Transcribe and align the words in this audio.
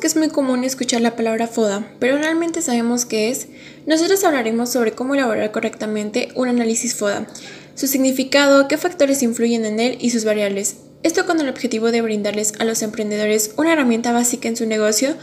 Que 0.00 0.06
es 0.06 0.16
muy 0.16 0.28
común 0.28 0.62
escuchar 0.62 1.00
la 1.00 1.16
palabra 1.16 1.46
FODA, 1.46 1.88
pero 1.98 2.18
realmente 2.18 2.60
sabemos 2.60 3.06
qué 3.06 3.30
es. 3.30 3.48
Nosotros 3.86 4.22
hablaremos 4.24 4.70
sobre 4.70 4.92
cómo 4.92 5.14
elaborar 5.14 5.50
correctamente 5.52 6.28
un 6.34 6.48
análisis 6.48 6.94
FODA, 6.94 7.26
su 7.74 7.86
significado, 7.86 8.68
qué 8.68 8.76
factores 8.76 9.22
influyen 9.22 9.64
en 9.64 9.80
él 9.80 9.96
y 9.98 10.10
sus 10.10 10.24
variables. 10.24 10.76
Esto 11.02 11.24
con 11.24 11.40
el 11.40 11.48
objetivo 11.48 11.92
de 11.92 12.02
brindarles 12.02 12.52
a 12.58 12.64
los 12.64 12.82
emprendedores 12.82 13.52
una 13.56 13.72
herramienta 13.72 14.12
básica 14.12 14.48
en 14.48 14.56
su 14.56 14.66
negocio 14.66 15.16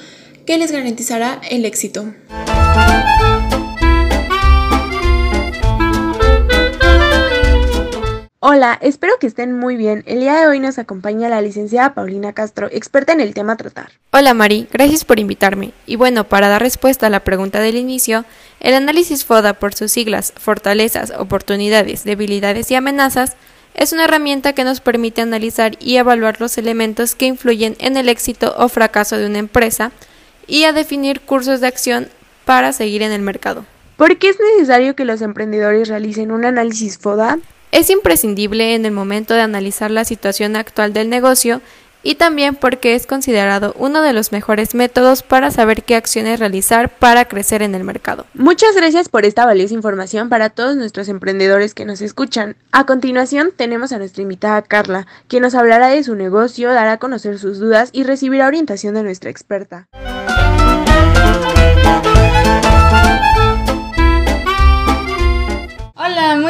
que 0.46 0.58
les 0.58 0.72
garantizará 0.72 1.40
el 1.50 1.66
éxito. 1.66 2.14
Hola, 8.46 8.78
espero 8.82 9.14
que 9.22 9.28
estén 9.28 9.58
muy 9.58 9.78
bien. 9.78 10.04
El 10.06 10.20
día 10.20 10.38
de 10.38 10.48
hoy 10.48 10.60
nos 10.60 10.78
acompaña 10.78 11.30
la 11.30 11.42
licenciada 11.42 11.94
Paulina 11.94 12.34
Castro, 12.34 12.68
experta 12.70 13.14
en 13.14 13.22
el 13.22 13.34
tema 13.34 13.54
a 13.54 13.56
tratar. 13.56 13.92
Hola 14.12 14.34
Mari, 14.34 14.68
gracias 14.70 15.06
por 15.06 15.18
invitarme. 15.18 15.72
Y 15.86 15.96
bueno, 15.96 16.26
para 16.26 16.50
dar 16.50 16.62
respuesta 16.62 17.08
a 17.08 17.10
la 17.10 17.22
pregunta 17.22 17.62
del 17.62 17.78
inicio, 17.78 18.26
el 18.60 18.74
análisis 18.74 19.24
FODA 19.24 19.54
por 19.54 19.74
sus 19.74 19.94
siglas, 19.94 20.34
fortalezas, 20.36 21.14
oportunidades, 21.18 22.04
debilidades 22.04 22.70
y 22.70 22.76
amenazas, 22.76 23.38
es 23.76 23.94
una 23.94 24.04
herramienta 24.04 24.52
que 24.52 24.66
nos 24.66 24.82
permite 24.82 25.22
analizar 25.22 25.78
y 25.80 25.96
evaluar 25.96 26.42
los 26.42 26.58
elementos 26.58 27.16
que 27.16 27.28
influyen 27.28 27.78
en 27.80 27.96
el 27.96 28.10
éxito 28.10 28.54
o 28.58 28.68
fracaso 28.68 29.18
de 29.18 29.28
una 29.28 29.40
empresa 29.40 29.94
y 30.48 30.66
a 30.66 30.74
definir 30.74 31.22
cursos 31.22 31.62
de 31.62 31.68
acción 31.68 32.10
para 32.44 32.74
seguir 32.74 33.04
en 33.04 33.14
el 33.14 33.22
mercado. 33.22 33.66
¿Por 33.96 34.18
qué 34.18 34.28
es 34.28 34.38
necesario 34.38 34.98
que 34.98 35.06
los 35.06 35.22
emprendedores 35.22 35.88
realicen 35.88 36.30
un 36.30 36.44
análisis 36.44 36.98
FODA? 36.98 37.40
Es 37.74 37.90
imprescindible 37.90 38.76
en 38.76 38.86
el 38.86 38.92
momento 38.92 39.34
de 39.34 39.42
analizar 39.42 39.90
la 39.90 40.06
situación 40.06 40.56
actual 40.56 40.94
del 40.94 41.10
negocio 41.10 41.60
y 42.04 42.16
también 42.16 42.54
porque 42.54 42.94
es 42.94 43.08
considerado 43.08 43.74
uno 43.80 44.04
de 44.04 44.14
los 44.14 44.32
mejores 44.32 44.76
métodos 44.76 45.24
para 45.24 45.50
saber 45.50 45.82
qué 45.82 45.96
acciones 45.96 46.40
realizar 46.40 46.96
para 46.96 47.26
crecer 47.26 47.64
en 47.64 47.74
el 47.74 47.84
mercado. 47.84 48.28
Muchas 48.36 48.76
gracias 48.76 49.10
por 49.10 49.26
esta 49.26 49.48
valiosa 49.48 49.74
información 49.74 50.30
para 50.30 50.52
todos 50.52 50.76
nuestros 50.76 51.10
emprendedores 51.10 51.74
que 51.74 51.86
nos 51.86 52.02
escuchan. 52.02 52.56
A 52.72 52.86
continuación 52.86 53.52
tenemos 53.56 53.92
a 53.92 53.98
nuestra 53.98 54.22
invitada 54.22 54.62
Carla, 54.62 55.08
quien 55.28 55.42
nos 55.42 55.56
hablará 55.56 55.88
de 55.88 56.04
su 56.04 56.14
negocio, 56.14 56.72
dará 56.72 56.92
a 56.92 57.00
conocer 57.00 57.40
sus 57.40 57.58
dudas 57.58 57.90
y 57.92 58.04
recibirá 58.04 58.46
orientación 58.46 58.94
de 58.94 59.02
nuestra 59.02 59.32
experta. 59.32 59.88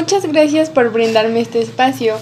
Muchas 0.04 0.26
gracias 0.26 0.70
por 0.70 0.92
brindarme 0.92 1.40
este 1.40 1.62
espacio. 1.62 2.16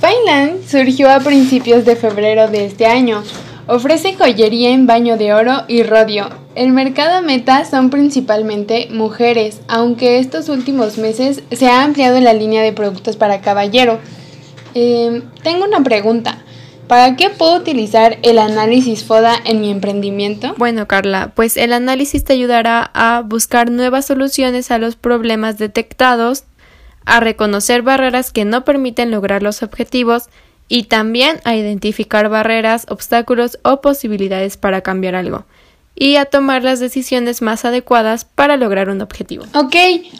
Fineland 0.00 0.66
surgió 0.66 1.08
a 1.08 1.20
principios 1.20 1.84
de 1.84 1.94
febrero 1.94 2.48
de 2.48 2.64
este 2.64 2.86
año. 2.86 3.22
Ofrece 3.68 4.16
joyería 4.16 4.70
en 4.70 4.88
baño 4.88 5.16
de 5.16 5.32
oro 5.32 5.62
y 5.68 5.84
rodio. 5.84 6.28
El 6.56 6.72
mercado 6.72 7.22
meta 7.22 7.64
son 7.66 7.88
principalmente 7.88 8.88
mujeres, 8.90 9.60
aunque 9.68 10.18
estos 10.18 10.48
últimos 10.48 10.98
meses 10.98 11.44
se 11.52 11.68
ha 11.68 11.84
ampliado 11.84 12.18
la 12.18 12.32
línea 12.32 12.64
de 12.64 12.72
productos 12.72 13.14
para 13.14 13.40
caballero. 13.40 14.00
Em, 14.74 15.22
tengo 15.44 15.66
una 15.66 15.84
pregunta. 15.84 16.38
¿Para 16.88 17.14
qué 17.14 17.30
puedo 17.30 17.54
utilizar 17.54 18.18
el 18.22 18.40
análisis 18.40 19.04
FODA 19.04 19.36
en 19.44 19.60
mi 19.60 19.70
emprendimiento? 19.70 20.56
Bueno, 20.58 20.88
Carla, 20.88 21.30
pues 21.36 21.56
el 21.56 21.72
análisis 21.72 22.24
te 22.24 22.32
ayudará 22.32 22.90
a 22.92 23.22
buscar 23.24 23.70
nuevas 23.70 24.06
soluciones 24.06 24.72
a 24.72 24.78
los 24.78 24.96
problemas 24.96 25.56
detectados 25.58 26.42
a 27.10 27.18
reconocer 27.18 27.82
barreras 27.82 28.30
que 28.30 28.44
no 28.44 28.64
permiten 28.64 29.10
lograr 29.10 29.42
los 29.42 29.64
objetivos 29.64 30.28
y 30.68 30.84
también 30.84 31.40
a 31.42 31.56
identificar 31.56 32.28
barreras, 32.28 32.86
obstáculos 32.88 33.58
o 33.64 33.80
posibilidades 33.80 34.56
para 34.56 34.80
cambiar 34.80 35.16
algo 35.16 35.44
y 35.96 36.16
a 36.16 36.24
tomar 36.24 36.62
las 36.62 36.78
decisiones 36.78 37.42
más 37.42 37.64
adecuadas 37.64 38.24
para 38.24 38.56
lograr 38.56 38.88
un 38.90 39.00
objetivo. 39.02 39.44
Ok, 39.54 39.74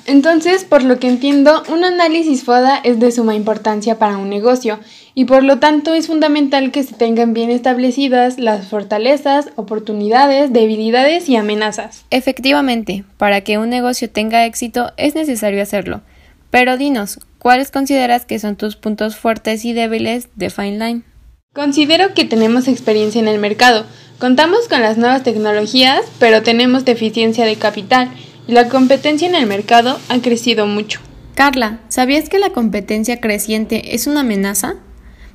entonces 0.06 0.64
por 0.64 0.82
lo 0.82 0.98
que 0.98 1.08
entiendo, 1.08 1.62
un 1.68 1.84
análisis 1.84 2.42
FODA 2.42 2.78
es 2.82 2.98
de 2.98 3.12
suma 3.12 3.36
importancia 3.36 4.00
para 4.00 4.18
un 4.18 4.28
negocio 4.28 4.80
y 5.14 5.26
por 5.26 5.44
lo 5.44 5.60
tanto 5.60 5.94
es 5.94 6.08
fundamental 6.08 6.72
que 6.72 6.82
se 6.82 6.96
tengan 6.96 7.34
bien 7.34 7.50
establecidas 7.50 8.40
las 8.40 8.66
fortalezas, 8.66 9.50
oportunidades, 9.54 10.52
debilidades 10.52 11.28
y 11.28 11.36
amenazas. 11.36 12.04
Efectivamente, 12.10 13.04
para 13.16 13.42
que 13.42 13.58
un 13.58 13.70
negocio 13.70 14.10
tenga 14.10 14.44
éxito 14.44 14.90
es 14.96 15.14
necesario 15.14 15.62
hacerlo. 15.62 16.00
Pero 16.50 16.76
dinos, 16.76 17.20
¿cuáles 17.38 17.70
consideras 17.70 18.26
que 18.26 18.38
son 18.38 18.56
tus 18.56 18.76
puntos 18.76 19.16
fuertes 19.16 19.64
y 19.64 19.72
débiles 19.72 20.28
de 20.34 20.50
Fine 20.50 20.78
Line? 20.78 21.02
Considero 21.52 22.14
que 22.14 22.24
tenemos 22.24 22.68
experiencia 22.68 23.20
en 23.20 23.28
el 23.28 23.38
mercado. 23.38 23.84
Contamos 24.18 24.68
con 24.68 24.82
las 24.82 24.98
nuevas 24.98 25.22
tecnologías, 25.22 26.02
pero 26.18 26.42
tenemos 26.42 26.84
deficiencia 26.84 27.44
de 27.44 27.56
capital 27.56 28.10
y 28.46 28.52
la 28.52 28.68
competencia 28.68 29.28
en 29.28 29.34
el 29.34 29.46
mercado 29.46 29.98
ha 30.08 30.18
crecido 30.18 30.66
mucho. 30.66 31.00
Carla, 31.34 31.80
¿sabías 31.88 32.28
que 32.28 32.38
la 32.38 32.50
competencia 32.50 33.20
creciente 33.20 33.94
es 33.94 34.06
una 34.06 34.20
amenaza? 34.20 34.76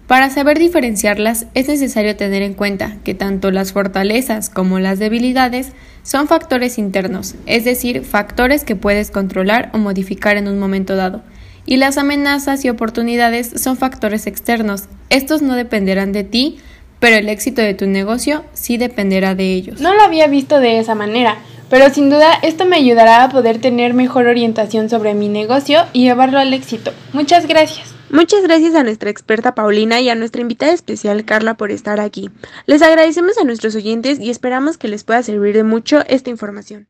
Para 0.08 0.30
saber 0.30 0.60
diferenciarlas 0.60 1.48
es 1.56 1.68
necesario 1.68 2.16
tener 2.16 2.44
en 2.44 2.54
cuenta 2.54 2.98
que 3.04 3.16
tanto 3.16 3.50
las 3.50 3.74
fortalezas 3.74 4.52
como 4.52 4.80
las 4.80 5.00
debilidades 5.00 5.72
son 6.04 6.28
factores 6.28 6.78
internos, 6.78 7.34
es 7.48 7.66
decir, 7.66 8.04
factores 8.04 8.64
que 8.64 8.76
puedes 8.76 9.10
controlar 9.10 9.72
o 9.74 9.80
modificar 9.80 10.38
en 10.38 10.48
un 10.48 10.60
momento 10.60 10.96
dado, 10.96 11.24
y 11.66 11.78
las 11.78 11.98
amenazas 11.98 12.64
y 12.64 12.70
oportunidades 12.70 13.52
son 13.60 13.78
factores 13.78 14.28
externos. 14.28 14.84
Estos 15.10 15.42
no 15.42 15.56
dependerán 15.56 16.12
de 16.12 16.24
ti, 16.24 16.60
pero 17.00 17.16
el 17.16 17.28
éxito 17.28 17.64
de 17.64 17.74
tu 17.74 17.88
negocio 17.88 18.46
sí 18.54 18.78
dependerá 18.78 19.34
de 19.34 19.54
ellos. 19.54 19.82
No 19.82 19.96
lo 19.96 20.04
había 20.04 20.28
visto 20.28 20.60
de 20.60 20.78
esa 20.78 20.94
manera, 20.94 21.40
pero 21.72 21.92
sin 21.92 22.12
duda 22.12 22.32
esto 22.44 22.66
me 22.66 22.76
ayudará 22.76 23.24
a 23.24 23.30
poder 23.30 23.58
tener 23.58 23.96
mejor 23.96 24.28
orientación 24.28 24.88
sobre 24.88 25.16
mi 25.16 25.30
negocio 25.30 25.80
y 25.94 26.04
llevarlo 26.04 26.38
al 26.38 26.54
éxito. 26.54 26.94
Muchas 27.12 27.48
gracias. 27.48 27.95
Muchas 28.10 28.44
gracias 28.44 28.76
a 28.76 28.84
nuestra 28.84 29.10
experta 29.10 29.56
Paulina 29.56 30.00
y 30.00 30.10
a 30.10 30.16
nuestra 30.16 30.42
invitada 30.42 30.74
especial 30.74 31.26
Carla 31.26 31.56
por 31.56 31.72
estar 31.72 32.00
aquí. 32.00 32.30
Les 32.66 32.82
agradecemos 32.82 33.38
a 33.38 33.44
nuestros 33.44 33.76
oyentes 33.76 34.20
y 34.20 34.30
esperamos 34.30 34.78
que 34.78 34.88
les 34.88 35.04
pueda 35.04 35.24
servir 35.24 35.56
de 35.56 35.64
mucho 35.64 36.04
esta 36.08 36.30
información. 36.30 36.88